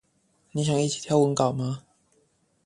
[0.53, 1.83] 你想一起挑文稿嗎